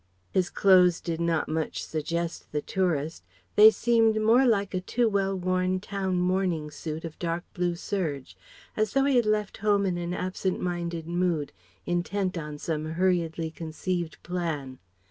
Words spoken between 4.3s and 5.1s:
like a too